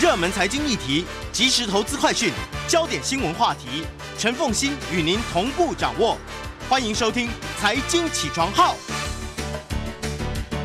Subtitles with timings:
[0.00, 2.32] 热门财经议题、即时投资快讯、
[2.68, 3.82] 焦点新闻话题，
[4.16, 6.16] 陈凤欣与您同步掌握。
[6.68, 7.26] 欢迎收听
[7.58, 8.76] 《财经起床号》。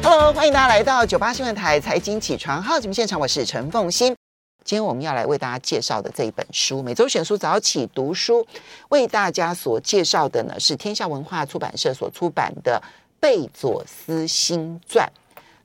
[0.04, 4.16] Hello，欢迎大家来到九八新闻台《财经起床号》节目现场，我是陈凤欣。
[4.63, 8.46] 今天我们要来为大家介绍的这一本书，每周选书早起读书，
[8.90, 12.79] 为大家所介绍的呢是天下文化出版社所出版的
[13.20, 15.12] 《贝佐斯新传》。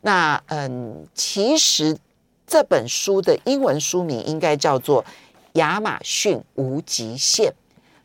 [0.00, 1.98] 那嗯，其实
[2.48, 5.04] 这本书的英文书名应该叫做
[5.52, 7.46] 《亚马逊无极限》。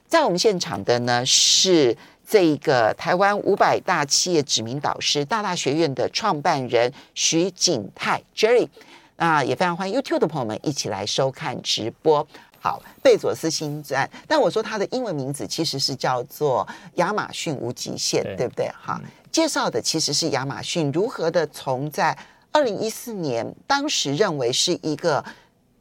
[0.05, 1.97] 在我们现场的呢是
[2.27, 8.67] 这个台湾五百大企业指名导师大大学院的创办人徐景泰 Jerry。
[9.15, 12.27] 那也非常欢迎 YouTube 的朋友们一起来收看直播。
[12.59, 18.69] 好，贝佐斯星传，但我说他的英文名字其实是叫做亚马逊无极限，对，对不对？
[18.69, 18.99] 哈，
[19.31, 22.17] 介绍的其实是亚马逊如何的从在
[22.53, 25.21] 二零一四年当时认为是一个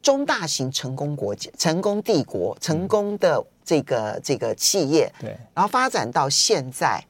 [0.01, 7.01] 中大型成功国家、成功帝国、成功的这个这个企业，对，然后发展到现在，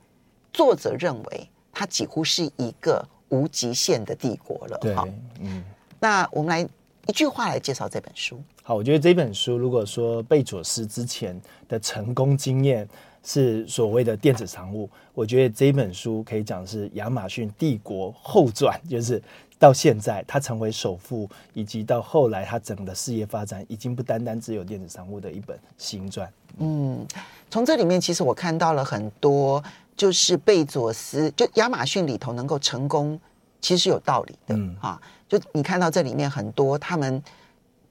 [0.51, 4.77] 作者认为它几乎是一个无极限的帝国了。
[4.79, 4.95] 对，
[5.39, 5.63] 嗯。
[5.99, 6.69] 那我们来
[7.07, 8.39] 一句话来介绍这本书。
[8.61, 12.87] 好，我觉得这本书如果说贝佐斯之前的成功经验
[13.23, 19.21] 是所谓的电子商务，我觉得这本书可以讲是亚马逊帝国后传，就是
[19.63, 26.29] 到现在他成为首富，以及到后来他整个的事业发展，已经不单单只有电子商务的一本新传。
[26.57, 27.07] 嗯，
[27.49, 29.63] 从这里面其实我看到了很多，
[29.95, 33.17] 就是贝佐斯就亚马逊里头能够成功，
[33.61, 34.53] 其实是有道理的。
[34.53, 35.01] 嗯啊。
[35.29, 37.23] 就你看到这里面很多他们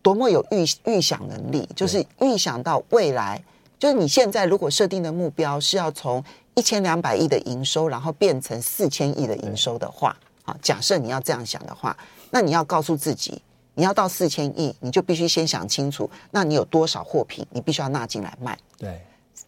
[0.03, 3.43] 多么有预预想能力，就是预想到未来，
[3.79, 6.23] 就是你现在如果设定的目标是要从
[6.55, 10.15] 一千两百亿的营收，然后变成四千亿的营收的话，
[10.53, 11.97] 啊，假设你要这样想的话，
[12.31, 13.41] 那你要告诉自己，
[13.75, 18.59] 你要到四千亿，你就必须先想清楚，那你有多少货品，你必须要纳进来卖。
[18.77, 19.01] 对，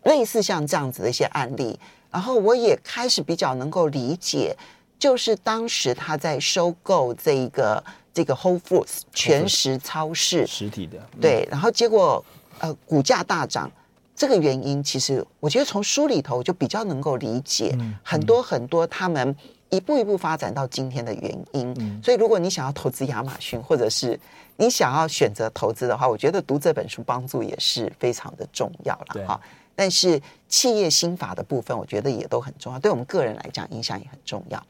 [0.05, 1.79] 类似像这样子的一些案例，
[2.11, 4.57] 然后我也开始比较能够理解。
[4.97, 7.83] 就是当时他在收购这一个
[8.15, 12.25] 这个 Whole Foods 全食超市实体的，对，然后结果
[12.61, 13.71] 呃股价大涨，
[14.17, 19.37] 这个原因其实我觉得从书里头就比较能够理解很多很多他们
[19.75, 22.03] 一步一步发展到今天的原因。
[22.03, 24.19] 所以如果你想要投资亚马逊，或者是
[24.57, 29.41] 你想要选择投资的话，我觉得读这本书帮助也是非常的重要了哈。
[29.77, 34.65] 但是企业心法的部分，我觉得也都很重要，对我们个人来讲影响也很重要。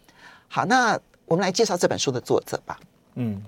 [0.49, 2.81] 好，那我们来介绍这本书的作者吧。
[3.17, 3.43] 嗯，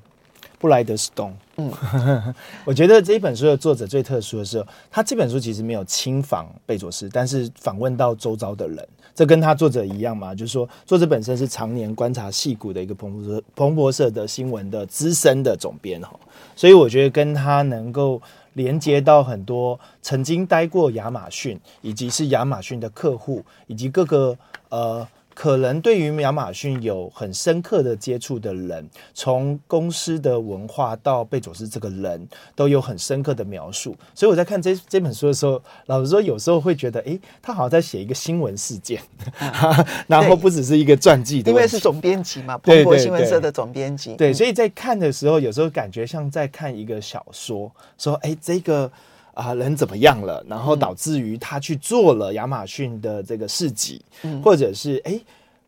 [0.58, 1.34] 布莱德斯东。
[1.56, 1.72] 嗯，
[2.66, 16.12] 我觉得这一本书的作者最特殊的是，他这本书其实没有亲访贝佐斯，但是访问到周遭的人，这跟他作者一样嘛，就是说作者本身是常年观察戏骨的一个彭博社彭博社的新闻的资深的总编哈，
[16.54, 18.21] 所以我觉得跟他能够
[18.53, 24.37] 连接到很多曾经待过亚马逊，以及是亚马逊的客户，以及各个
[24.69, 25.09] 呃。
[25.36, 33.94] 可能对于亚马逊有很深刻的接触的人，从公司的文化到贝佐斯这个人都有很深刻的描述。
[34.14, 38.98] 所以我在看这这本书的时候，老实说，有时候会觉得，哎，他好像在写一个新闻事件，
[39.41, 41.50] 嗯、 然后不只是一个传记的。
[41.50, 44.12] 因为是总编辑嘛，彭博新闻社的总编辑。
[44.12, 48.91] 对，对，对，对，所以在看的时候，有时候感觉像在看一个小说，说，哎，这个。
[49.36, 50.42] 啊，人怎么样了？
[50.48, 55.20] 然后导致于他去做了亚马逊的这个市集，嗯、或者是哎，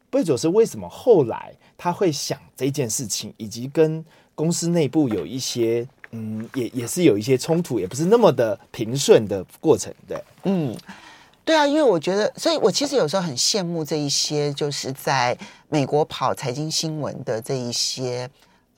[0.09, 4.03] 贝佐斯为什么后来他会想这件事情，以及跟
[4.35, 10.75] 公司内部有一些嗯，也也是有一些冲突，也不是那么的平顺的过程，对，嗯，
[11.45, 15.37] 对啊，因为我觉得，所以我其实有时候很羡慕这一些就是在
[15.69, 18.31] 美国跑财经新闻的这一些。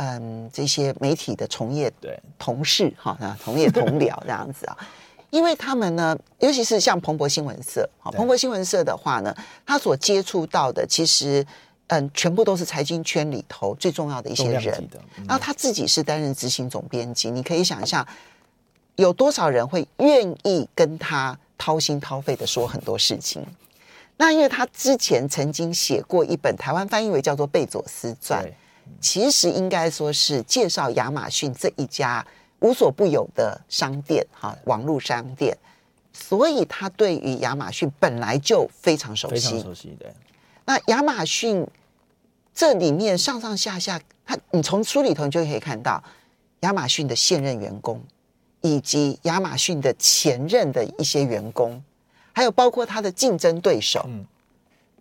[0.02, 4.74] 嗯，这些媒体的从业对同事哈啊，同业同僚这样子啊，
[5.28, 11.46] 因为他们呢，尤其是像彭博新闻社啊，彭博新闻社的话呢，他所接触到的其实
[11.88, 14.88] 嗯，全部都是财经圈里头最重要的一些人。
[15.26, 18.06] 然后他自己是担任执行总编辑，你可以想象
[18.96, 23.44] 有多少人会愿意跟他掏心掏肺的说很多事情。
[24.16, 28.42] 那因为他之前曾经写过一本台湾翻译为叫做《贝佐斯传》。
[29.00, 32.26] 其实应该说是介绍亚马逊这一家
[32.60, 35.56] 无所不有的商店，哈，网络商店，
[36.12, 40.12] 所以他对于亚马逊本来就非常熟悉，非常熟悉的。
[40.66, 41.66] 那亚马逊
[42.54, 46.02] 这里面上上下下，他你从书里头你就可以看到
[46.60, 48.02] 亚马逊的现任员工，
[48.60, 51.82] 以及亚马逊的前任的一些员工，
[52.32, 54.26] 还有包括他的竞争对手，嗯，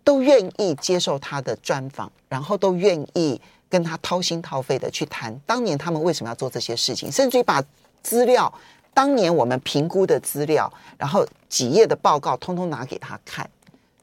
[0.02, 3.38] 都愿意接受他的专访，然后都愿意。
[3.70, 7.64] 跟他掏心掏肺的去谈当年他们为什么要做这些事情，甚至于把
[8.02, 8.52] 资料，
[8.92, 13.48] 当年我们评估的资料，然后几页的报告，通通拿给他看。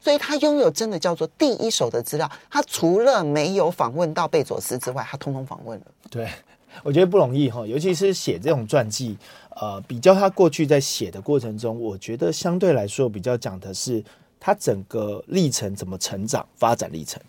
[0.00, 2.30] 所以他拥有真的叫做第一手的资料。
[2.48, 5.86] 他除了没有访问到贝佐斯之外，他通通访问了。
[6.08, 6.30] 对，
[6.82, 9.18] 我觉得不容易哈，尤其是写这种传记。
[9.60, 14.02] 呃，比较他过去在写的过程中，我觉得相对来说比较讲的是
[14.38, 17.20] 他整个历程怎么成长、发展历程。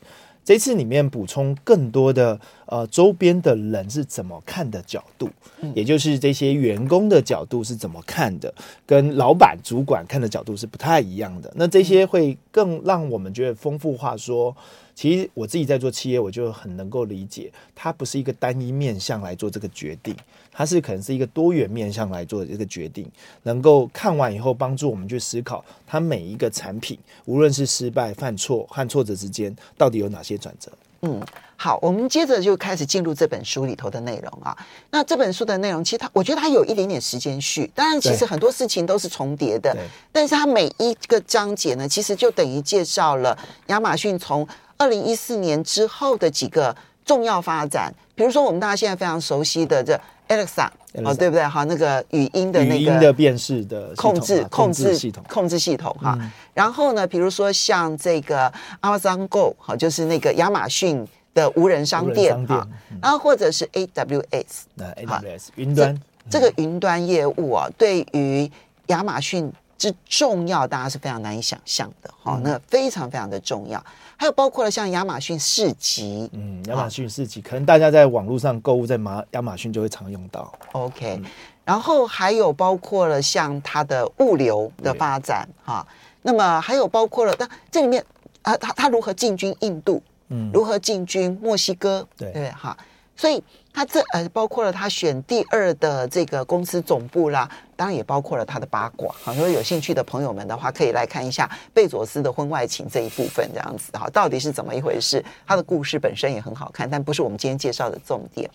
[0.50, 5.30] 这次里面补充更多的呃周边的人是怎么看的角度，
[5.76, 8.52] 也就是这些员工的角度是怎么看的，
[8.84, 11.54] 跟老板、主管看的角度是不太一样的。
[11.56, 14.58] 那这些会更让我们觉得丰富化说。
[14.96, 20.14] 其实我自己在做企业，我就很能够理解，它不是一个单一面向来做这个决定，
[20.60, 23.10] 它是可能是一个多元面向来做这个决定，
[23.44, 30.70] 能够看完以后帮助我们去思考，它每一个产品，无论是失败、犯错和挫折之间，到底有哪些转折。
[31.04, 31.26] 嗯，
[31.56, 34.54] 好，我们接着就开始进入这本书里头的内容啊。
[34.92, 39.74] 那这本书的内容，其实它，我觉得它有一点点时间序，当然其实很多事情都是重叠的，
[40.12, 44.46] 但是它每一个章节呢，其实就等于介绍了亚马逊从
[44.76, 46.76] 二零一四年之后的几个
[47.06, 49.98] 重要发展，比如说我们大家现在非常熟悉的这
[50.30, 50.70] Alexa，
[51.04, 51.46] 哦，对不对？
[51.46, 56.18] 哈，那个语音的那个语音的辨识的控制控制系统控制系统哈。
[56.54, 62.68] 然后呢，比如说像这个 Amazon Go，哈，就是那个亚马逊的无人商店哈。
[63.02, 64.46] 然后或者是 AWS，
[64.76, 66.00] 那 AWS 云端
[66.30, 68.50] 这个云端业务啊，对于
[68.88, 72.40] 亚马逊之重要，大家是非常难以想象的哈。
[72.44, 73.84] 那非常非常的重要。
[74.20, 80.52] 还有包括了像亚马逊市集，嗯，亚马逊市集，可能大家在网络上购物，在马亚马逊就会常用到。
[80.74, 81.26] OK，嗯，
[81.64, 85.88] 然后还有包括了像它的物流的发展，哈，
[86.22, 88.04] 那么还有包括了，那这里面
[88.42, 92.30] 啊，它它如何进军印度，嗯，如何进军墨西哥，对。
[92.34, 92.76] 对哈，
[93.20, 93.44] 所以。
[93.72, 99.14] 他这呃，包括了他选第二的这个公司总部啦，当然也包括了他的八卦。
[99.22, 105.24] 好，如果有兴趣的朋友们的话，可以来看一下贝佐斯的婚外情这一部分，这样子哈，到底是怎么一回事？
[105.46, 108.50] 他的故事本身也很好看，但不是我们今天介绍的重点。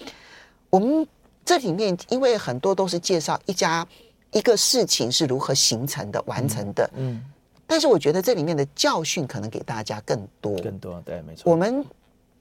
[0.69, 1.07] 我们
[1.45, 3.87] 这里面因为很多都是介绍一家
[4.33, 7.25] 一个事情是如何形成的、完成的，嗯，嗯，
[7.69, 11.83] 但是我觉得这里面的教训可能给大家更多，更多，对，没错，我们。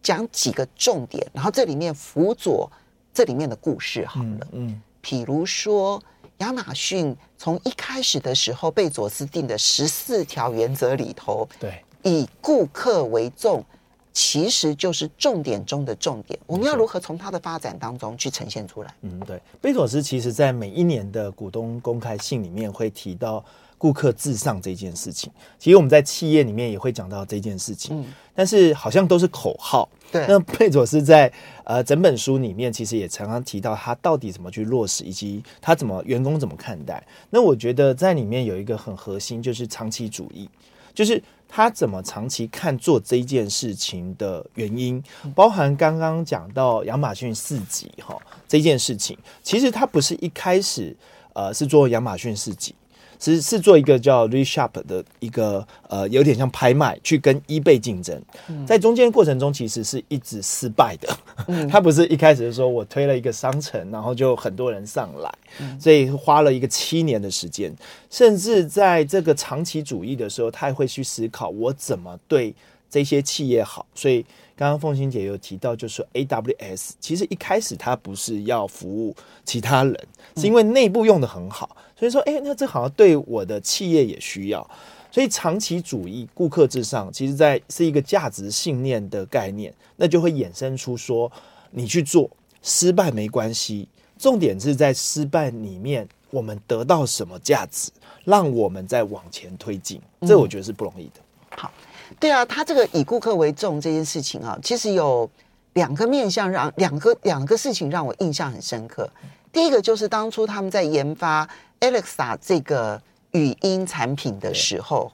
[0.04, 2.70] 讲几个重点，然后这里面辅佐
[3.14, 4.48] 这里面的故事好了。
[4.52, 6.00] 嗯，嗯，譬如说
[6.40, 13.64] 亚马逊从一开始的时候，贝佐斯定的十四条原则里头，对，以顾客为重，
[14.12, 16.38] 其实就是重点中的重点。
[16.46, 18.94] 我们要如何从它的发展当中去呈现出来？
[19.02, 23.44] 嗯，对，贝佐斯其实在每一年的股东公开信里面会提到。
[23.76, 25.30] 顾客至上这件事情，
[25.60, 28.06] 其实我们在企业里面也会讲到这件事情，嗯，
[28.36, 29.88] 但是好像都是口号。
[30.12, 31.32] 对，那贝佐斯在
[31.64, 37.04] 呃整本书里面，其实也常常提到他到底怎么去落实，以及他怎么员工怎么看待。
[37.32, 40.48] 那我觉得在里面有一个很核心，就是长期主义，
[40.94, 45.04] 就是他怎么长期看做这件事情的原因，
[45.34, 48.16] 包含刚刚讲到亚马逊四级哈
[48.48, 50.96] 这件事情，其实他不是一开始
[51.34, 52.76] 呃是做亚马逊市集。
[53.24, 58.22] 是是做一个叫 ReShop 的一个呃，有点像拍卖，去跟 eBay 竞争。
[58.68, 61.08] 在中间过程中，其实是一直失败的。
[61.48, 65.34] 嗯、 他不是一开始就说我推了一个商城，然后就很多人上来，
[65.80, 67.74] 所以花了一个七年的时间。
[68.10, 72.54] 甚至在这个长期主义的时候，他也会去思考我怎么对
[72.90, 73.86] 这些企业好。
[73.96, 74.26] 所以
[74.58, 79.16] 刚刚凤欣姐有提到，就是说 AWS 其实一开始他不是要服务
[79.46, 79.98] 其他人，
[80.36, 81.76] 是因为内部用的很好。
[82.04, 84.70] 所以说，哎，那这好像对我的企业也需要，
[85.10, 91.32] 所以长期主义、顾客至上，其实在是一个价值信念的概念，那就会衍生出说，
[91.72, 92.30] 你去做
[92.62, 97.90] 失败没关系，重点是在失败里面我们得到什么价值，
[98.26, 101.22] 让我们再往前推进，这我觉得是不容易的。
[101.52, 101.72] 嗯、好，
[102.20, 105.30] 对啊，他这个以顾客为重这件事情啊，其实有
[105.74, 109.10] 两个面向让，让两个两个事情让我印象很深刻。
[109.54, 111.48] 第一个就是当初他们在研发。
[111.84, 115.12] Alexa 这个语音产品的时候，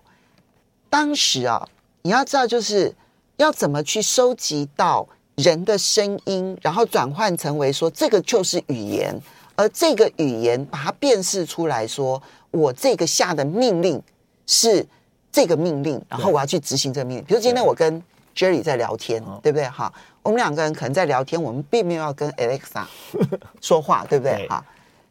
[0.88, 1.68] 当时啊，
[2.04, 2.94] 你要知道，就是
[3.38, 9.20] 要怎么去收集到人的声音，然后转换成为说这个就是语言，
[9.56, 12.22] 而这个语言把它辨识出来说，
[12.52, 14.00] 我这个下的命令
[14.46, 14.86] 是
[15.32, 17.26] 这个命令，然后我要去执行这个命令。
[17.26, 18.00] 比如今天我跟
[18.36, 19.68] Jerry 在聊天，对不对？
[19.70, 22.86] 哈，我们两个人可能在聊天，我们并没有要跟 Alexa
[23.60, 24.48] 说话，对不对？
[24.48, 24.64] 哈。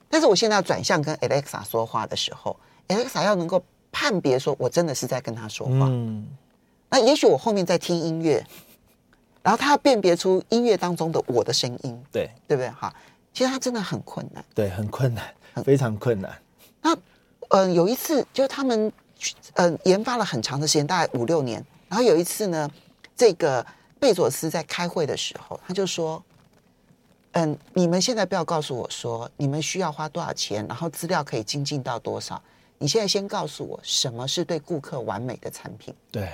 [0.08, 2.56] 但是我现在要转向跟 Alexa 说话的时候
[2.88, 3.62] ，Alexa 要能够
[3.92, 5.86] 判别说我真的是在跟他说话。
[5.88, 6.26] 嗯，
[6.88, 8.44] 那也许我后面在听音乐，
[9.42, 12.70] 然后他要辨别出音乐当中的我的声音，对对不对？
[12.70, 12.94] 哈，
[13.32, 15.34] 其实他真的很困难，对，很困难，
[15.64, 16.36] 非常困难。
[16.80, 17.00] 那嗯、
[17.50, 18.92] 呃，有一次就是他们
[19.54, 21.64] 嗯、呃、研发了很长的时间，大概五六年。
[21.88, 22.70] 然后有一次呢，
[23.16, 23.64] 这个
[23.98, 26.22] 贝佐斯在开会的时候，他就说
[27.38, 32.42] ：“嗯，你们现在不要告诉我说你们需要花多少钱，然后资料可以精进到多少。
[32.78, 35.94] 你现在先告诉我什么是对顾客完美的产品。
[36.10, 36.28] 对，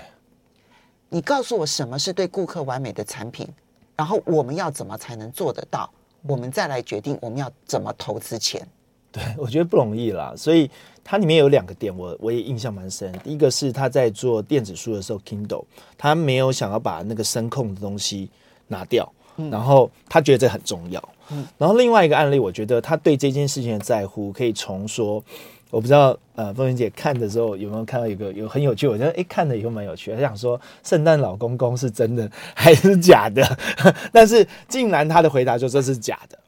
[1.11, 3.47] 你告诉我什么是对顾客完美的产品，
[3.95, 5.91] 然后我们要怎么才能做得到？
[6.27, 8.67] 我们再来决定我们要怎么投资钱。”
[9.13, 10.71] 对，我觉得不容易啦，所以
[11.05, 13.13] 它里面有两个点，我我也印象蛮深。
[13.23, 15.67] 第一个是他在做电子书的时候，Kindle，
[15.99, 18.29] 他没有想要把那个声控的东西
[18.67, 19.14] 拿掉，嗯、
[19.51, 21.03] 然后他觉得这很重要。
[21.31, 25.23] 嗯、然后另外一个案例，我觉得他对这件事情的在乎，可以从说，
[25.71, 30.17] 我不知道呃，凤云姐看的时候有没有看到一个有很有趣，我觉得哎看了以后蛮有趣的。
[30.17, 33.43] 他想说，圣诞老公公是真的还是假的？
[34.13, 36.39] 但是竟然他的回答就说这是假的。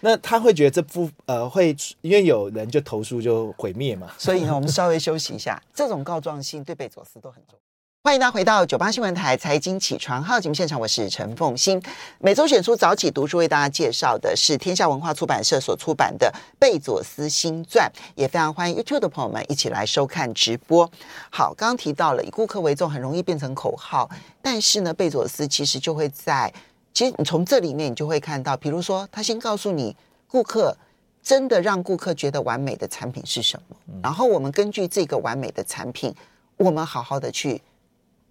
[0.00, 5.60] 那他会觉得这不呃会，因为有人就投诉就毁灭嘛，所以呢，我们稍微休息一下。
[5.74, 7.65] 这种告状性对贝佐斯都很重要。
[8.06, 11.82] 欢迎大家回到九八新闻台财经起床号节目现场，我是陈凤欣。
[12.20, 20.88] 每周选出早起读书为大家介绍的是天下文化出版社所出版的《贝佐斯新传》，也非常欢迎 YouTube 的朋友们一起来收看直播。
[21.30, 24.08] 好，刚刚提到了以顾客为重，很容易变成口号，
[24.40, 26.54] 但是呢，贝佐斯其实就会在。
[26.94, 29.96] 其实你从这里面你就会看到，比如说他先告诉你，
[30.28, 30.76] 顾客
[31.20, 36.14] 真的让顾客觉得完美的产品是什么，然后我们根据这个完美的产品，
[36.56, 37.60] 我们好好的去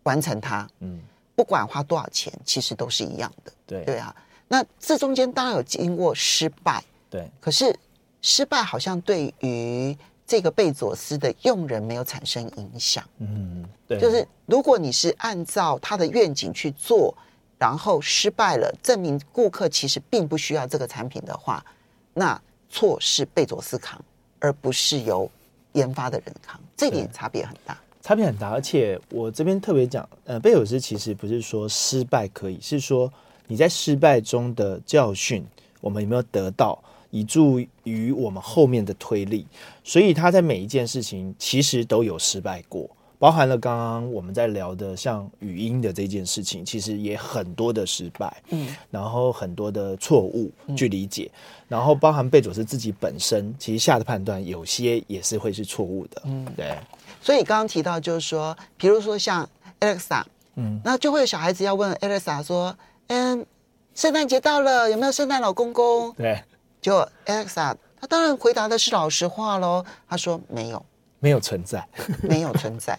[0.06, 0.68] 完成它。
[0.80, 1.00] 嗯，
[1.36, 3.52] 不管花多少钱，其实都是一样的。
[3.68, 4.16] 对对啊，
[4.48, 6.84] 那这中间当然有经过失败。
[7.10, 7.78] 对，可是
[8.22, 9.96] 失败好像对于
[10.26, 13.04] 这个贝佐斯的用人没有产生影响。
[13.20, 17.16] 嗯，对，就是如果你是按照他的愿景去做。
[17.58, 21.66] 然后失败了，证明顾客其实并不需要这个产品的话，
[22.14, 23.98] 那错是贝佐斯扛，
[24.40, 25.32] 而不是由
[25.72, 28.52] 研发的人扛，这点差别很大，差别很大。
[28.52, 33.12] 而且我这边特别讲，呃，贝佐斯其实不是说失败可以，是说
[33.48, 35.44] 你在失败中的教训，
[35.82, 36.78] 我们有没有得到，
[37.10, 39.48] 以助于我们后面的推力。
[39.84, 42.88] 所以他在每一件事情其实都有失败过。
[43.18, 56.78] 包含了刚刚我们在聊的像语音的这件事情，其实也很多的失败，嗯，然后很多的错误去理解，嗯、然后包含贝佐斯自己本身其实下的判断有些也是会是错误的，嗯，对。
[57.25, 60.24] 所以刚刚提到就是说，比如说像 Alexa，
[60.58, 62.77] 嗯，那就会有小孩子要问 Alexa 说，
[63.08, 63.44] 嗯，
[63.96, 66.13] 圣诞节到了，有没有圣诞老公公？
[66.13, 66.44] 对，
[66.79, 70.86] 就 Alexa，他当然回答的是老实话喽，他说没有。
[71.20, 71.84] 没有存在，
[72.22, 72.96] 没有存在。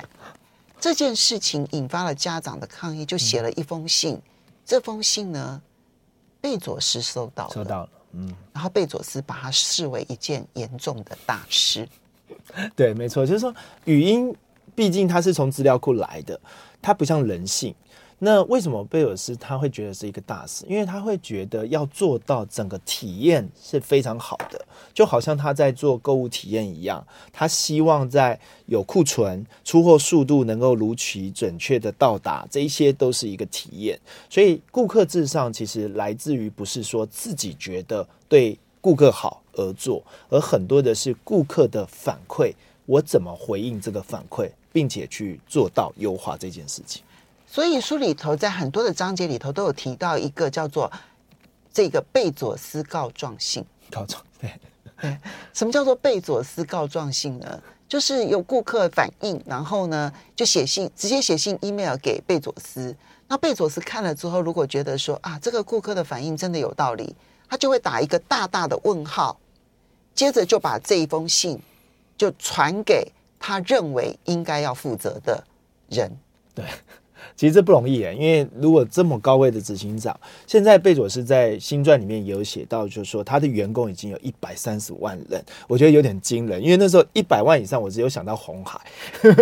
[0.81, 4.15] 这件事情引发了家长的抗议，就写了一封信。
[4.15, 4.23] 嗯、
[4.65, 5.63] 这封信呢，
[6.41, 8.35] 贝佐斯收到了，收到了，嗯。
[8.53, 11.89] 然后贝佐斯把它视为一件严重的大事。
[12.75, 13.55] 对，没错，就是说
[13.85, 14.35] 语音，
[14.75, 16.39] 毕竟它是从资料库来的，
[16.81, 17.75] 它不像人性。
[18.19, 20.65] 那为什么贝尔斯他会觉得是一个大事？
[20.67, 24.59] 因为他会觉得要做到整个体验是非常好的，
[24.95, 34.01] 就好像他在做购物体验一样，他希望在有库存、出货速度能够如期准确的到达，这一些都是一个体验。
[34.31, 42.55] 所以顾客至上其实来自于不是说自己觉得对顾客好而做，而很多的是顾客的反馈，
[42.87, 47.03] 我怎么回应这个反馈，并且去做到优化这件事情。
[47.47, 50.91] 所以书里头在很多的章节里头都有提到一个叫做
[51.73, 53.65] 这个贝佐斯告状信。
[53.91, 54.51] 告状，对
[55.01, 55.17] 对。
[55.53, 57.63] 什么叫做贝佐斯告状信呢？
[57.89, 62.95] 就是有顾客反映，然后呢就写信，直接写信 email 给贝佐斯。
[63.29, 67.15] 那贝佐斯看了之后，如果觉得说啊这个顾客的反应真的有道理，
[67.49, 69.39] 他就会打一个大大的问号，
[70.17, 71.57] 接着就把这一封信
[72.19, 75.45] 就传给他认为应该要负责的
[75.89, 76.11] 人。
[76.53, 76.65] 对。
[77.35, 86.63] 其实这不容易诶，因为如果这么高位的执行长，现在贝佐斯在新传里面也有写到，就是说他的员工已经有一百三十万人，我觉得有点惊人。
[86.63, 88.81] 因为那时候一百万以上，我只有想到红海，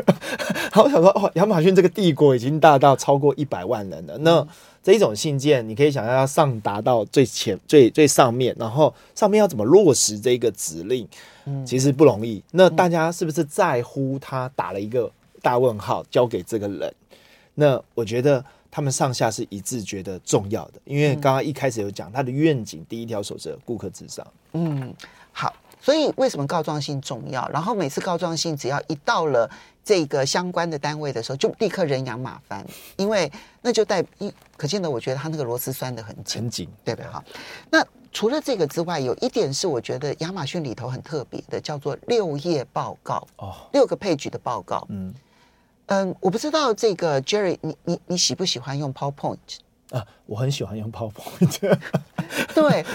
[0.72, 4.18] 好，我想说哦，亚马逊这个帝国已经大到超过一百万人了。
[4.18, 4.44] 那
[4.84, 11.08] 这一种信件，你可以想象要上达到最前最最上面，然后上面要怎么落实这个指令，
[11.64, 12.42] 其实不容易。
[12.50, 15.10] 那大家是不是在乎他打了一个
[15.40, 16.94] 大问号交给这个人？
[17.54, 24.26] 那我觉得他们上下是一致觉得重要的，因为刚刚一开始有讲他的愿景第一条守则顾客至上。
[24.52, 24.92] 嗯，
[25.32, 25.50] 好，
[25.84, 27.46] 所以为什么告状信重要？
[27.50, 29.50] 然后每次告状信只要一到了
[29.84, 32.64] 这个相关的单位的时候，就立刻人仰马翻，
[32.96, 37.10] 因为那就代一可见的，我觉得他那个螺丝拴的很紧，很紧，对不对？
[37.10, 37.22] 哈，
[37.68, 44.86] 那除了这个之外，有一点是我觉得亚马逊里头很特别的，叫做六页报告哦，六个 page 的报告。
[44.88, 45.12] 嗯
[45.88, 49.36] 嗯，我不知道这个 Jerry，你你你喜不喜欢用 PowerPoint？
[49.90, 51.76] 啊，我很喜欢用 PowerPoint。
[52.54, 52.86] 对。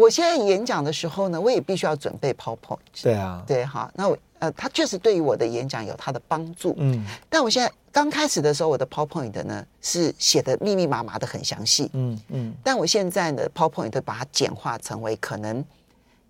[0.00, 2.78] 我现在演讲的时候呢，我也必须要准备 PowerPoint。
[3.02, 6.74] 对啊，对哈，那我呃，它确实对于我的演讲有它的帮助。
[6.78, 11.90] 嗯，但我现在刚开始的时候，我的 PowerPoint 呢是写的密密麻麻的，很详细。
[11.92, 15.62] 嗯嗯，但我现在呢 PowerPoint 把它简化成为可能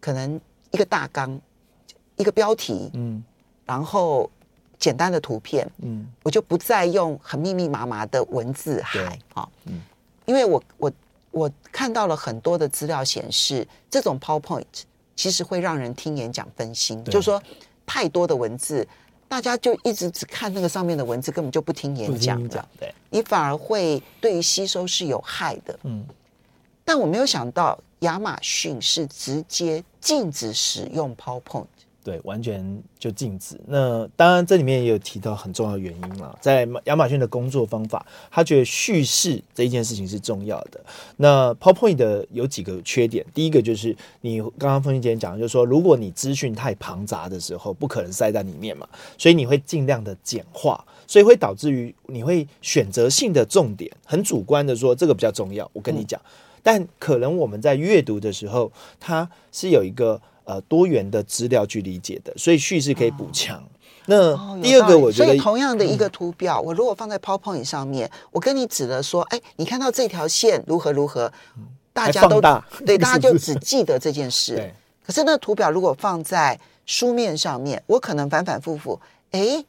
[0.00, 0.40] 可能
[0.72, 1.40] 一个大纲，
[2.16, 3.22] 一个标题，嗯，
[3.64, 4.28] 然后
[4.76, 9.80] 简单的图片，嗯，我就不再用很密密麻麻的文字海啊，嗯，
[10.26, 10.92] 因为我我。
[11.32, 14.64] 我看到了很多的资料显示，这种 PowerPoint
[15.16, 17.42] 其实会让人听演讲分心，就是说
[17.84, 18.86] 太多的文字，
[19.28, 22.64] 大家就一直只看那个上面的文字，根本就不听演讲的。
[22.78, 25.78] 对，你反而会对于吸收是有害的。
[25.82, 26.06] 嗯，
[26.84, 31.66] 但我没有想到亚马逊是直接禁止使用 PowerPoint。
[32.04, 33.56] 对，完全就禁止。
[33.68, 36.36] 那当然，这里面也有提到很重要的原因了。
[36.40, 40.80] 在亚马逊的工作方法，他觉得叙事这一件事情是重要的。
[41.18, 55.70] 那 PowerPoint 的有几个缺点，第一个就是你刚刚凤馨姐讲，就是说，如果你资讯太庞杂的时候，不可能塞在里面嘛，所以你会尽量的简化，所以会导致于你会选择性的重点，很主观的说这个比较重要。
[55.72, 56.30] 我跟你讲，嗯、
[56.64, 60.20] 但可能我们在阅读的时候，它是有一个。
[60.44, 63.62] 呃，多元的资料去理解的，所以叙事可以补强。
[64.06, 71.32] 哦、那第二个，我觉得，所以同样的一个图表，嗯、我如果放在 PowerPoint 上面，我跟你指了说，哎，你看到这条线如何如何，
[71.92, 72.40] 大家都
[72.84, 74.72] 对， 大家就只记得这件 事。
[75.04, 79.64] 可是那图表如果放在书面上面，我可能反反复复，哎，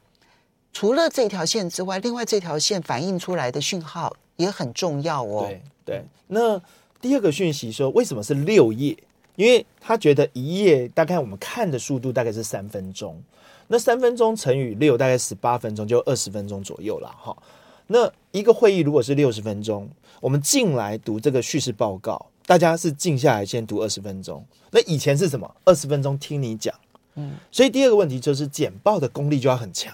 [0.72, 5.46] 除了这条线之外，另外这条线反映出来的讯号也很重要哦。
[5.46, 6.04] 对对。
[6.26, 6.60] 那
[7.00, 8.96] 第二个讯息说，为什么是六页？
[9.36, 13.20] 因为他觉得一页大概我们看的速度大概是三分钟，
[13.68, 17.36] 那三分钟乘以六大概十八分钟，就二十分钟左右了哈。
[17.86, 19.88] 那一个会议如果是六十分钟，
[20.20, 24.44] 我们进来读这个叙事报告，大家是静下来先读二十分钟。
[24.70, 25.54] 那以前是什么？
[25.64, 26.74] 二十分钟听你讲，
[27.16, 27.32] 嗯。
[27.50, 29.92] 所以第二个问题就是简报的功力就要很强，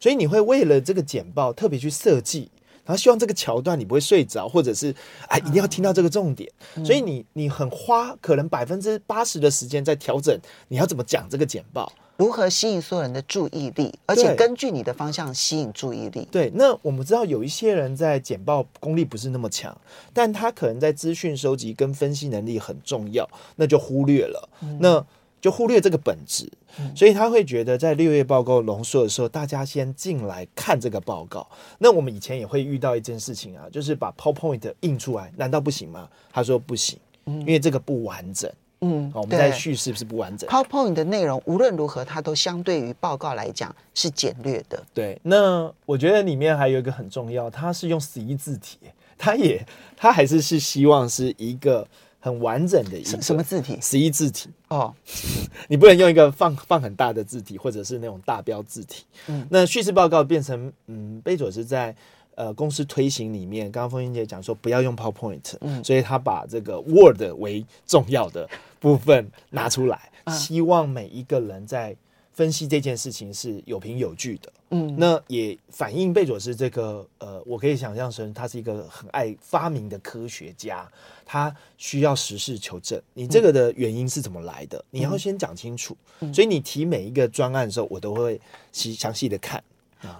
[0.00, 2.50] 所以你会为了这个简报特别去设计。
[2.86, 4.94] 然后希望这个桥段你不会睡着，或者是
[5.28, 6.50] 哎，一定要听到这个重点。
[6.84, 16.26] 所以你你很花可能百分之八十的时间在调整你要怎么讲这个简报，如何吸引所有人的注意力，而且根据你的方向吸引注意力。
[16.30, 19.76] 对，那我们知道有一些人在简报功力不是那么强，
[20.14, 24.48] 但他可能在资讯收集跟分析能力很重要，那就忽略了。
[24.78, 25.04] 那。
[25.46, 26.50] 就忽略这个本质，
[26.92, 31.46] 所以他会觉得在六月报告浓缩的时候，大家先进来看这个报告。
[31.78, 36.08] 那我们以前也会遇到一件事情啊，就是把 PowerPoint 印出来，难道不行吗？
[36.32, 38.50] 他说不行，因为这个不完整。
[38.80, 40.50] 嗯，我们在叙事是不完整。
[40.50, 44.82] PowerPoint 的内容无论如何，它都相对于报告来讲是简略的。
[44.92, 48.78] 对，那我觉得里面还有一个很重要，它是用十一字体，
[49.16, 49.64] 它也
[49.96, 51.86] 它还是是希望是一个。
[52.26, 53.78] 很完整的一个什么字体？
[53.80, 54.50] 十一字体。
[54.66, 54.92] 哦，
[55.70, 59.04] 你不能用一个放放很大的字体，或者是那种大标字体。
[59.28, 61.94] 嗯，那叙事报告变成嗯，贝佐斯在
[62.34, 68.48] 呃公司推行里面，刚刚风云姐讲说不要用 PowerPoint，嗯，所以他把这个 Word 为重要的
[68.80, 71.94] 部分拿出来，啊、希望每一个人在
[72.36, 74.52] 分析这件事情是有凭有据的。
[74.70, 80.86] 嗯，那也反映贝佐斯这个呃，我可以想象成他是一个很爱发明的科学家。
[81.24, 84.78] 他需要实事求是，你这个的原因是怎么来的？
[84.78, 85.96] 嗯、你要先讲清楚。
[86.20, 88.38] 嗯、所以你提每一个专案的时候，我都会
[88.70, 89.62] 细详细的看。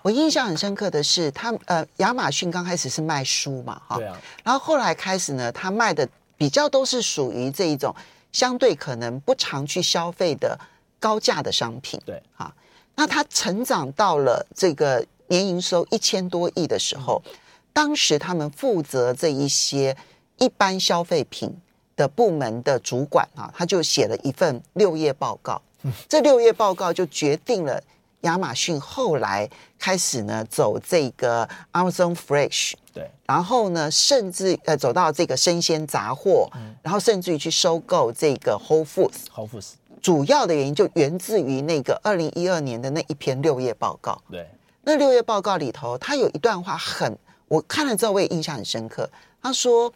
[0.02, 7.94] 我印象很深刻的是，他呃，亚马逊刚开始是卖书嘛，哈，对啊，然后后来开始呢，他卖的比较都是属于这一种
[8.32, 10.58] 相对可能不常去消费的
[11.06, 12.52] 高价的商品，对，啊，
[12.96, 17.32] 那他成长到了这个年营收一千多亿的时候，嗯、
[17.72, 19.96] 当时他们负责这一些。
[20.38, 21.50] 一般消费品
[21.96, 25.62] 的部门的主管啊，他就写了一份六页报告。
[26.06, 27.82] 这六页报告就决定了
[28.20, 36.50] 亚马逊后来开始呢走这个 Amazon Fresh，对，然后呢甚至呃走到这个生鲜杂货，
[36.82, 39.24] 然后甚至于去收购这个 Whole Foods。
[39.34, 39.70] Whole Foods
[40.06, 44.22] 主要的原因就源自于那个二零一二年的那一篇六页报告。
[44.30, 44.48] 对，
[44.82, 49.10] 那六页报告里头，他有一段话很，我看了之后我也印象很深刻。
[49.42, 49.92] 他说。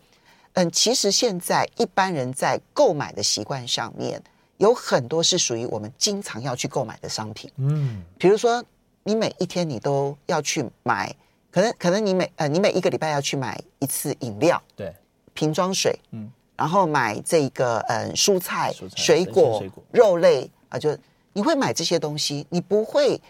[0.54, 4.20] 嗯，其实现在一般人在购买的习惯上面，
[4.56, 7.48] 有很多是属于我们经常要去购买的商品。
[7.58, 8.60] 嗯，比如说
[9.04, 11.14] 你每一天你都要去买，
[11.52, 14.92] 可能可能你每呃你每一个礼拜要去买一次饮料，对，
[15.34, 16.28] 瓶装水，嗯，
[16.60, 20.94] 然后买这个嗯蔬菜、水果、肉类啊，就
[21.32, 23.20] 你会买这些东西，你不会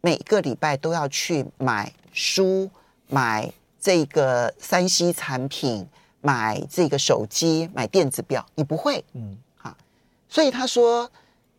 [0.00, 2.70] 每个礼拜都要去买书、
[3.08, 5.86] 买这个三 C 产品。
[6.22, 9.76] 买这个手机，买电子表，你不会，嗯，好，
[10.28, 11.08] 所以他说，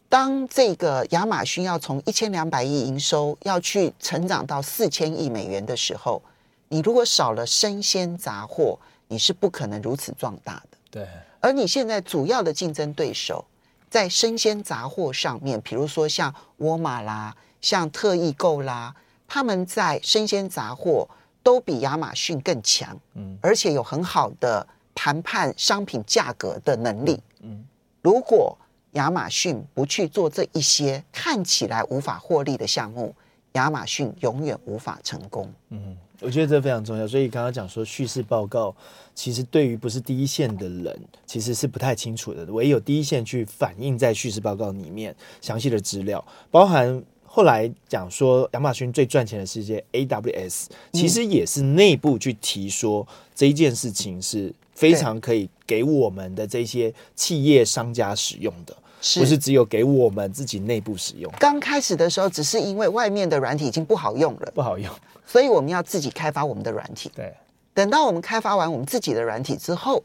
[0.09, 6.21] 当这个亚马逊要从一千两百亿营收要去成长到四千亿美元的时候，
[6.67, 10.76] 你如果少了生鲜杂货，你是不可能如此壮大的。
[10.89, 11.07] 对，
[11.39, 13.45] 而你现在主要的竞争对手
[13.89, 18.95] 在生鲜杂货上面，比如说像沃尔玛啦，像特异购啦，
[19.27, 21.07] 他们在生鲜杂货。
[21.43, 27.63] 都比亚马逊更强，嗯，而且有很好的谈判商品价格的能力，嗯。
[28.01, 28.57] 如果
[28.93, 33.15] 亚马逊不去做这一些看起来无法获利的项目，
[33.53, 35.49] 亚马逊永远无法成功。
[35.69, 37.07] 嗯，我觉得这非常重要。
[37.07, 38.75] 所以刚刚讲说叙事报告，
[39.13, 42.45] 其实对于不是第一线的人，其实是不太清楚的。
[42.45, 47.03] 唯有第一线去反映在叙事报告里面详细的资料，包含。
[47.29, 58.75] 后来讲说，亚马逊最赚钱的世界 AWS，其实也是内部去提说这一件事情是非常可以给我们的这些企业商家使用的，
[59.19, 61.31] 不是只有给我们自己内部使用。
[61.37, 64.91] 刚开始的时候，只是因为外面的软体已经不好用了，不好用，
[65.27, 67.11] 所以我们要自己开发我们的软体。
[67.13, 67.35] 对，
[67.73, 70.01] 等到我们开发完我们自己的软体之后，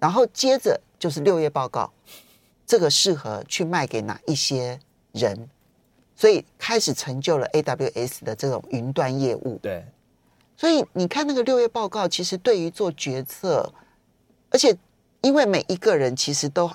[0.00, 1.92] 然后接着就是六月报告，
[2.66, 4.80] 这个适合去卖给哪一些
[5.12, 5.48] 人？
[6.16, 9.58] 所以开始成就了 AWS 的这种云端业务。
[9.62, 9.84] 对，
[10.56, 13.70] 所以你看那个六月报告，其实对于做决策，
[14.48, 14.74] 而且
[15.20, 16.70] 因为每一个人其实都，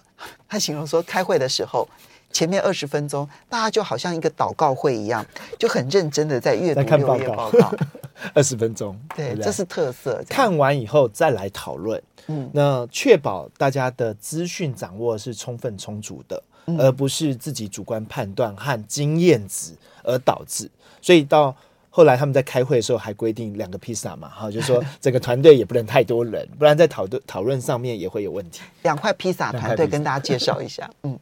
[0.47, 1.87] 他形容说开会的时候，
[2.31, 5.25] 前面二十分钟，大家就好像一个祷告会一样，
[5.59, 7.73] 就很认真的在阅读六月报告。
[8.33, 10.23] 二十分钟，对，对对这是特色。
[10.29, 16.41] 看完以后再来讨论，嗯，那确保大家的资讯掌握是充分充足的。
[16.77, 20.69] 而不是自己主观判断和经验值而导致，
[21.01, 21.53] 所以到
[21.89, 28.61] 后来他们在开会的时候还规定两个披萨嘛，哈，就是说 整个团队也不能太多人，不然在讨论讨论上面也会有问题。
[28.83, 31.19] 两块披萨团队跟大家介绍一下，嗯，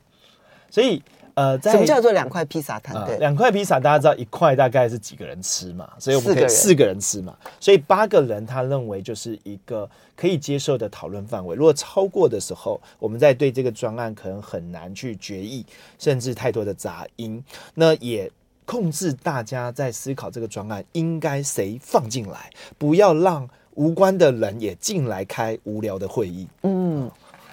[0.70, 1.02] 所以。
[1.36, 3.18] 呃，在什么叫做两块披萨团队？
[3.18, 5.90] 两块披萨，大家知道一块大概是几个人吃嘛？
[5.98, 7.34] 所以我们可以四个人吃嘛。
[7.62, 11.56] 所以八个人他认为就是一个可以接受的讨论范围。
[11.56, 15.66] 如果超过的时候，我们在对这个专案可能很难去决议，
[15.98, 17.42] 甚至太多的杂音。
[17.74, 18.30] 那也
[18.66, 26.46] 控制大家在思考这个专案应该谁放进来，不要让无关的人也进来开无聊的会议。
[26.64, 27.10] 嗯，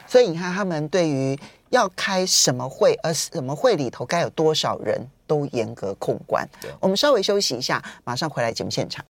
[0.09, 1.39] 所以你看他们对于。
[1.71, 6.49] 要开什么会，而什么会里头该有多少人都严格控管。
[6.81, 9.05] 我们稍微休息一下，马上回来节目现场。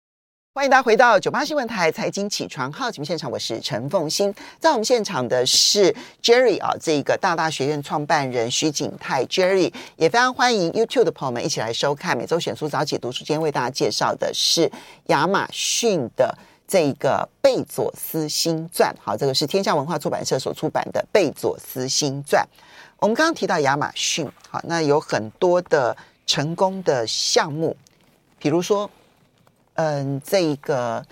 [0.55, 4.35] 欢迎大家回到九八新闻台财经起床号节目现场，我是陈凤欣。
[4.61, 13.21] 在我们现场的是 Jerry 啊，这个大大学院创办人徐景泰 Jerry，也非常欢迎 YouTube 的朋友们一起来收看每周选书早起读书。
[13.21, 14.71] 今天为大家介绍的是
[15.07, 16.37] 亚马逊的。
[16.73, 22.43] 这个贝佐斯新传，好，这个是天下文化出版社所出版的《贝佐斯新传》。
[22.97, 27.77] 我们刚刚提到亚马逊，好，那有很多的成功的项目，
[28.39, 28.91] 比如说，
[29.75, 31.05] 嗯，这一个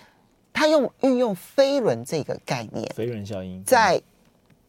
[0.51, 4.01] 他用运用飞轮这个概念，飞轮效应，在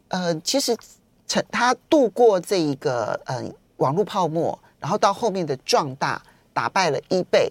[0.10, 0.76] 呃，其实
[1.26, 7.50] 成他度过这一个嗯网络泡沫，然后到后面的壮大，打败了 eBay。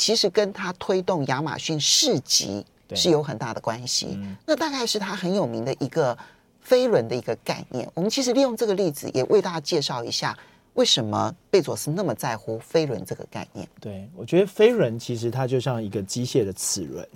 [0.00, 4.12] 其实跟他推动亚马逊市集是有很大的关系。
[4.14, 6.16] 嗯、那大概是他很有名的一个
[6.62, 7.86] 飞轮的一个概念。
[7.92, 10.34] 我们其实利用这个例子，也为大家介绍一下
[10.72, 13.68] 为什么贝佐斯那么在乎飞轮这个概念。
[13.78, 17.06] 对，我觉得飞轮其实它就像一个机械的齿轮。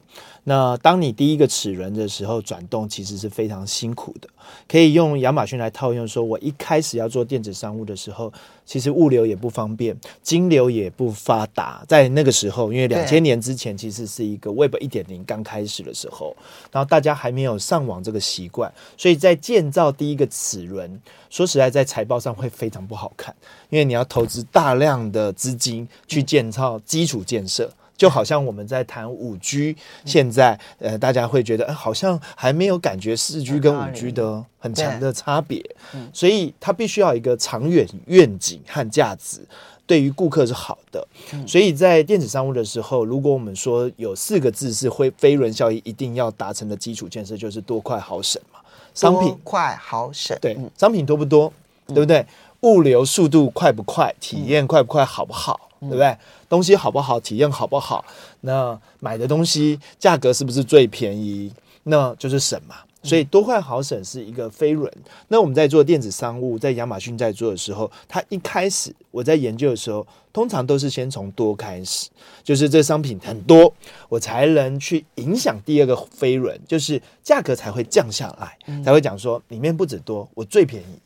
[0.42, 4.28] 那当你第一个齿轮的时候转动，其实是非常辛苦的。
[4.68, 8.30] 可以用亚马逊来套用，说我一开始要做电子商务的时候，
[8.66, 11.84] 其实物流也不方便，金流也不发达。
[11.86, 16.34] 在那个时候，因为两千年之前其实是一个 Web 一点零刚开始的时候，
[16.72, 21.00] 然后大家还没有上网这个习惯，所以在建造第一个齿轮，
[21.30, 23.34] 说实在，在财报上会非常不好看，
[23.70, 27.70] 因为你要投资大量的资金去建造基础建设。
[27.96, 35.64] 就好像我们在谈五 G，现在呃，大家会觉得，呃，好像还没有感觉四 G 跟五 G 的很强的差别，
[36.12, 39.40] 所以它必须要一个长远愿景和价值，
[39.86, 41.06] 对于顾客是好的。
[41.46, 48.60] 所以在电子商务的时候，如果我们说有四个字是会飞轮效应一定要达成的基础建设，就是多快好省嘛。
[48.94, 51.52] 商品快好省，对，商品多不多，
[51.88, 52.24] 对不对？
[52.60, 56.16] 物流速度快不快，体验快不快，好不好，嗯、对不对？
[56.48, 58.04] 东西好不好，体验好不好？
[58.42, 61.52] 那买的东西价格是不是最便宜？
[61.84, 62.76] 那就是省嘛。
[63.02, 64.90] 所以多快好省是一个飞轮。
[65.28, 72.08] 那我们在做电子商务，在亚马逊在做的时候，它一开始我在研究的时候，通常都是先从多开始，
[72.42, 73.70] 就是这商品很多，
[74.08, 80.98] 我才能去影响第二个飞轮，就是价格才会降下来，才会讲说里面不止多，我最便宜，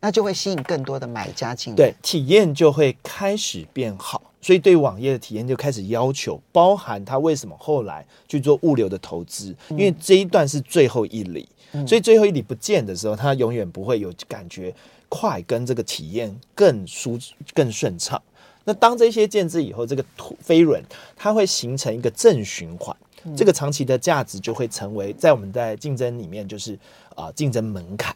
[0.00, 4.22] 那就会吸引更多的买家进来，对，体验就会开始变好。
[4.42, 11.48] 所以对网页的体验就开始要求，包含他为什么后来去做物流的投资，因为这一段是最后一里，
[11.84, 14.72] 所以最后一里不见的时候，他永远不会有感觉
[15.08, 17.18] 快跟这个体验更舒
[17.52, 18.22] 更顺畅。
[18.62, 20.04] 那当这些建置以后，这个
[20.40, 20.80] 飞轮
[21.16, 22.96] 它会形成一个正循环，
[23.36, 26.78] 这个长期的价值就会成为在我们在竞争里面就是
[27.16, 28.14] 啊竞争门槛。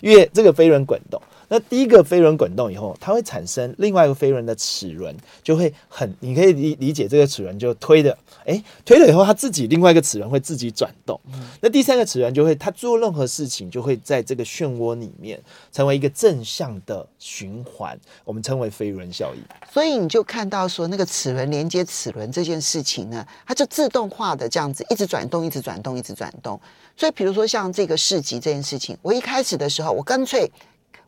[0.00, 1.20] 因为这个飞轮滚动，
[1.52, 11.20] 那第一个飞轮滚动以后，它会产生另外一个飞轮的齿轮，就会很，你可以理理解这个齿轮就推的，哎，推了以后，它自己另外一个齿轮会自己转动。
[11.60, 19.42] 那第三个齿轮就会，它做任何事情就会在这个漩涡里面成为一个正向的循环，我们称为飞轮效应。
[19.72, 26.60] 所以你就看到说，那个齿轮连接齿轮这件事情呢，它就自动化的这样子一直转动，一直转动，一直转动。
[26.96, 30.48] 所以，比如说像这个市集这件事情，我一开始的时候，我干脆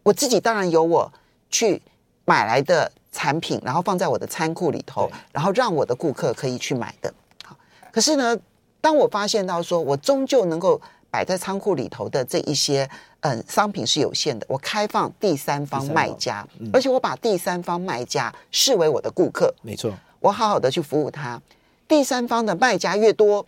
[0.02, 1.10] 我自己当然有我
[1.50, 1.80] 去
[2.24, 7.12] 买来的产品，然后放在我的仓库里头，然后让我的顾客可以去买的。
[7.44, 7.56] 好，
[7.92, 8.36] 可是呢，
[8.80, 12.88] 当我发现到说我终究能够摆在仓库里头的这一些
[13.20, 21.40] 嗯商品是有限的，我开放第三方卖家，嗯，而且我把第三方卖家视为我的顾客，没错，我好好的去服务他。
[21.86, 23.44] 第三方的卖家越多，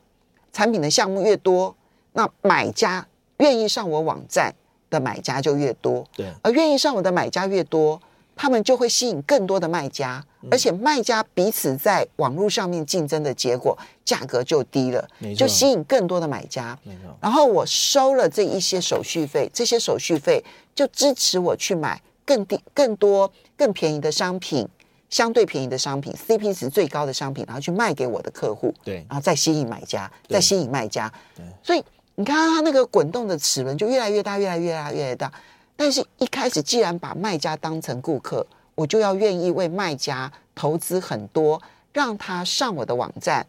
[0.52, 1.74] 产品的项目越多。
[2.12, 3.04] 那买家
[3.38, 4.54] 愿意上我网站
[4.94, 8.00] 的买家就越多，对，而愿意上我的买家越多，
[8.36, 16.78] 他们就会吸引更多的卖家，嗯、而且卖家彼此在网络上面竞争的结果，价格就低了，就吸引更多的买家。
[17.20, 20.42] 然后我收了这一些手续费，这些手续费
[20.74, 24.68] 就支持我去买更低、更多、更便宜的商品，
[25.10, 31.82] 相对便宜的商品，CP 值最高的商品，然后去卖给我的客户，对，然后再吸引买家，再吸引卖家，对，所以。
[32.16, 35.32] 你看它那个滚动的齿轮就越来越大，越来越大，越来越大。
[35.76, 38.46] 但是，一开始既然把卖家当成顾客，
[38.76, 41.60] 我就要愿意为卖家投资很多，
[41.92, 43.44] 让他上我的网站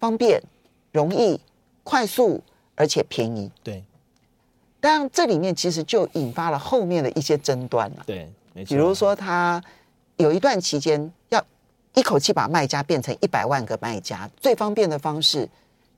[0.00, 0.42] 方便、
[0.92, 1.38] 容易、
[1.84, 2.42] 快速，
[2.74, 3.50] 而且便宜。
[3.62, 3.84] 对。
[4.80, 8.04] 当然，这里面其实就引发了后面的一些争端了。
[8.06, 8.68] 对，没错。
[8.68, 9.62] 比如说，他
[10.16, 11.44] 有一段期间要
[11.94, 15.46] 一口气把卖家变成一百万个卖家，最方便的方式。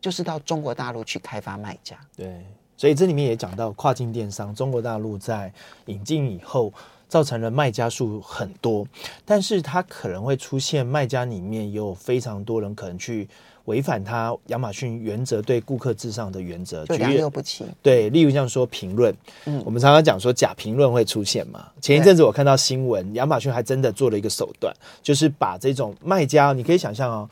[0.00, 2.44] 就是到中国大陆去开发卖家，对，
[2.76, 5.52] 所以这里面也讲到跨境电商，中国大陆在
[5.86, 6.72] 引进以后，
[7.08, 8.86] 造成了卖家数很多，
[9.24, 13.28] 但是它可能会出现卖家里面也有非常多人可能去
[13.64, 17.64] 违反它亚马逊原则对顾客至上的原则，就良莠不齐。
[17.82, 19.12] 对，例如像说评论，
[19.46, 21.68] 嗯，我们常常讲说假评论会出现嘛。
[21.80, 27.28] 前一阵子我看到新闻，亚马逊还真的做了一个手段，就是把这种卖家，你可以想象哦。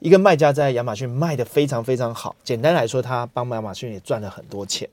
[0.00, 4.88] 一个卖家在亚马逊卖的非常非常好，简单来说，他帮亚马逊也赚了很多钱。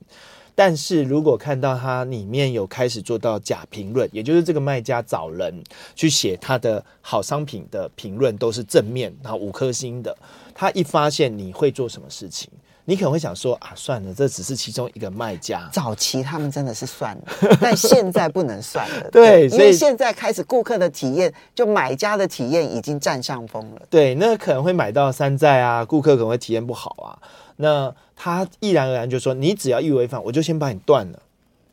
[0.58, 5.62] 但是如果看到他里面有开始做到假评论，也就是这个卖家找人
[5.96, 10.16] 去写他的好商品的评论都是正面，然后五颗星的，
[10.54, 12.50] 他一发现你会做什么事情？
[12.86, 15.68] 你可能会想说啊，算了，这只是其中一个卖家。
[15.74, 17.24] 早期他们真的是算了，
[17.60, 19.10] 但现在不能算了。
[19.12, 23.82] 对，因为现在开始顾客的体验，就买家的体验已经占上风了。
[23.90, 27.18] 对，那可能会买到山寨啊，顾客可能会体验不好啊。
[27.58, 31.20] 那他毅然而然就说，你只要一违反，我就先把你断了，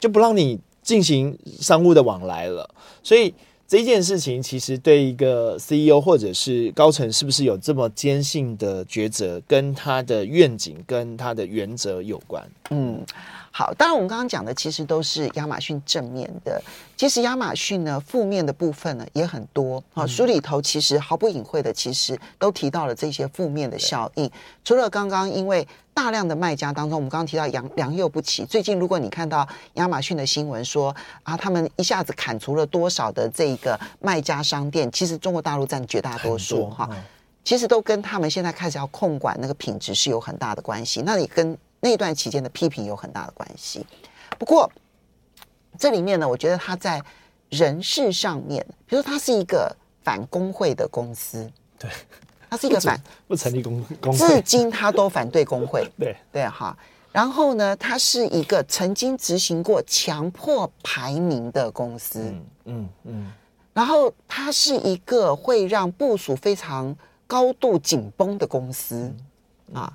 [0.01, 2.69] 就不让你进行商务的往来了。
[3.03, 3.35] 所以。
[3.73, 12.47] 这件事情其实对一个 CEO 或者是高层是不是有这么坚信的抉择，跟他的愿景跟他的原则有关。
[12.69, 13.03] 嗯。
[13.55, 16.61] 好，当然我们刚刚讲的其实都是亚马逊正面的，
[16.97, 19.83] 其实亚马逊呢负面的部分呢也很多。
[19.93, 24.29] 好，书里头其实毫不隐晦的，其实都提到了这些负面的效应。
[24.65, 28.47] 除了刚刚因为大量的卖家当中，我们刚刚提到良良莠不齐。
[28.47, 36.89] 最近如果你看到亚马逊的新闻说啊，他们一下子砍除了多少的这个卖家商店，其实中国大陆占绝大多数哈，
[37.45, 41.03] 其实都跟他们现在开始要控管那个品质是有很大的关系。
[41.05, 43.85] 那你跟那段期间的批评有很大的关系，
[44.39, 44.71] 不过
[45.77, 47.03] 这里面呢，我觉得他在
[47.51, 51.91] 人事上面，比如说他是一个反工会的公司，对，
[52.49, 56.17] 他是一个反不成立工工会，至今他都反对工会， 对。
[56.31, 56.77] 对哈。
[57.11, 63.33] 然后呢，他是一个曾经执行过强迫排名的公司，嗯嗯嗯。
[63.75, 66.95] 然后它是一个会让部署非常
[67.27, 69.13] 高度紧绷的公司，
[69.75, 69.93] 啊。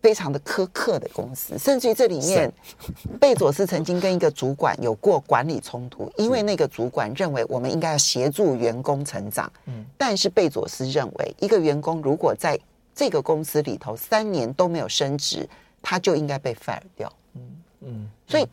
[0.00, 2.52] 非常的苛刻的公司，甚至于这里面，
[3.20, 12.58] 贝佐斯曾经跟一个主管有过管理冲突，因为那个主管认为我们应该要协助员工成长，嗯，但是贝佐斯认为一个员工如果在
[12.94, 15.48] 这个公司里头三年都没有升职，
[15.82, 17.42] 他就应该被 fire 掉，嗯
[17.80, 18.46] 嗯，所以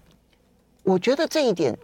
[0.84, 1.76] 我觉得这一点，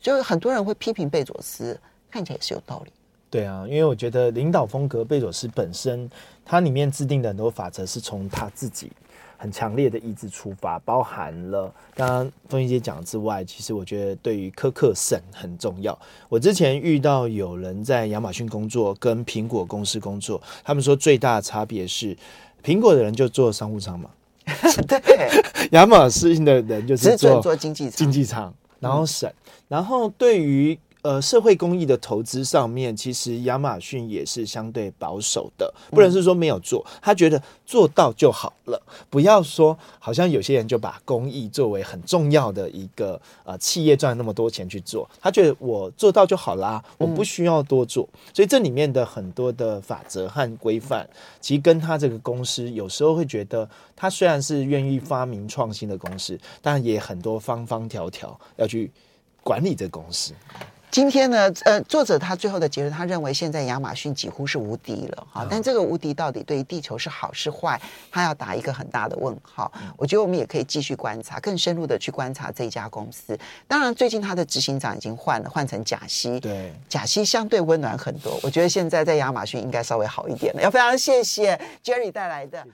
[0.00, 1.78] 就是很多人会批评贝佐斯，
[2.10, 2.92] 看起来也是有道理。
[3.28, 6.08] 对啊，因为我觉得领导风格，贝佐斯本身，
[6.46, 8.90] 它里面制定的很多法则是从他自己
[9.36, 15.98] 很强烈的意志出发，包含了刚刚凤玉姐讲之外，其实我觉得对于苛刻审很重要。
[16.28, 22.16] 我之前遇到有人在亚马逊工作，跟苹果公司工作，他们说最大的差别是，
[22.62, 24.08] 苹果的人就做商务舱嘛，
[24.88, 24.98] 对，
[25.72, 29.34] 亚马逊的人就是做做经济舱，经济舱，然后审，
[29.68, 30.78] 然后对于。
[31.06, 51.08] 呃，社会公益的投资上面，其实亚马逊也是相对保守的，不能是说没有做，他觉得做到就好了，不要说好像有些人就把公益作为很重要的一个呃企业赚那么多钱去做，他觉得我做到就好啦，我不需要多做，所以这里面的很多的法则和规范，
[51.40, 58.90] 其实跟他这个公司有时候会觉得，他虽然是愿意发明创新的公司，但也很多方方条条要去
[59.44, 60.32] 管理这个公司。
[60.96, 67.78] 今天呢，呃，作者他最后的结论，他认为现在亚马逊几乎是无敌了哈，但这个无敌到底对于地球是好是坏，
[68.10, 69.70] 他要打一个很大的问号。
[69.98, 73.38] 我觉得我们也可以继续观察，更深入的去观察这家公司。
[73.68, 78.40] 当然，最近他的执行长已经换了，换成贾西，对，贾西相对温暖很多。
[78.42, 80.62] 我觉得现在在亚马逊应该稍微好一点了。
[80.62, 82.66] 要非常谢谢 Jerry 带来的。